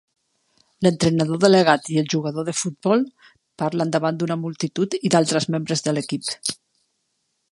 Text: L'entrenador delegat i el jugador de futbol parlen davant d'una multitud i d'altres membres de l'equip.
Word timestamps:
L'entrenador 0.85 1.39
delegat 1.43 1.89
i 1.95 1.99
el 2.03 2.07
jugador 2.13 2.47
de 2.47 2.55
futbol 2.61 3.05
parlen 3.63 3.93
davant 3.97 4.19
d'una 4.23 4.39
multitud 4.47 4.99
i 5.11 5.15
d'altres 5.17 5.49
membres 5.57 5.89
de 5.89 5.97
l'equip. 5.99 6.57